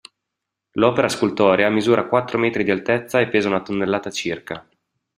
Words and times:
L'opera 0.71 1.07
scultorea 1.09 1.69
misura 1.69 2.07
quattro 2.07 2.39
metri 2.39 2.63
di 2.63 2.71
altezza 2.71 3.19
e 3.19 3.27
pesa 3.27 3.49
una 3.49 3.61
tonnellata 3.61 4.09
circa. 4.09 4.67